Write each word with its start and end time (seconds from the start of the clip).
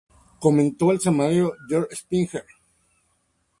Comentó 0.39 0.91
el 0.91 0.99
semanario 0.99 1.53
Der 1.69 1.87
Spiegel. 1.93 2.41